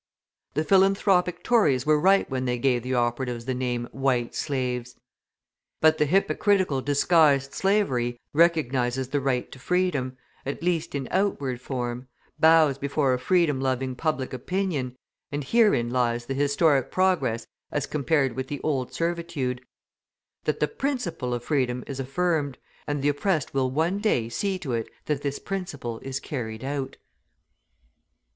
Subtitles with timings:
[0.55, 4.95] The philanthropic Tories were right when they gave the operatives the name white slaves.
[5.79, 12.07] But the hypocritical disguised slavery recognises the right to freedom, at least in outward form;
[12.39, 14.95] bows before a freedom loving public opinion,
[15.31, 19.61] and herein lies the historic progress as compared with the old servitude,
[20.45, 22.57] that the principle of freedom is affirmed,
[22.87, 26.97] and the oppressed will one day see to it that this principle is carried out.